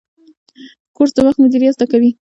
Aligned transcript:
کورس 0.95 1.11
د 1.15 1.19
وخت 1.25 1.39
مدیریت 1.43 1.73
زده 1.75 1.85
کوي. 1.91 2.11